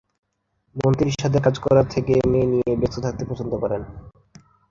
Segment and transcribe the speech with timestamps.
[0.75, 3.81] মন্ত্রীর সাথে কাজ করার থেকে মেয়ে নিয়ে ব্যস্ত থাকতে পছন্দ করেন।